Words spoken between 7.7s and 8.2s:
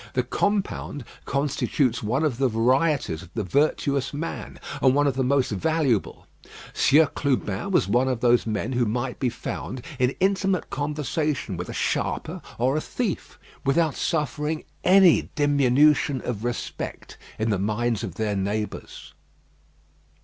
one of